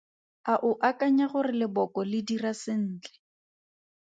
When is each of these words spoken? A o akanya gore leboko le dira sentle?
A 0.53 0.55
o 0.69 0.71
akanya 0.89 1.25
gore 1.33 1.53
leboko 1.61 2.01
le 2.13 2.19
dira 2.33 2.53
sentle? 2.63 3.17